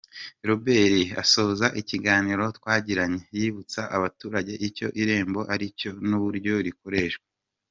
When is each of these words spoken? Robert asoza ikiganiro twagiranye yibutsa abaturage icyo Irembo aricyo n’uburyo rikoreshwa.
Robert 0.47 1.07
asoza 1.23 1.67
ikiganiro 1.81 2.43
twagiranye 2.57 3.21
yibutsa 3.37 3.81
abaturage 3.97 4.53
icyo 4.67 4.87
Irembo 5.01 5.41
aricyo 5.53 5.91
n’uburyo 6.07 6.55
rikoreshwa. 6.67 7.25